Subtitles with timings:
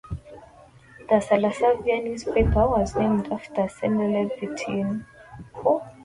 [1.11, 5.05] The Sarasaviya newspaper was named after by Seneviratne.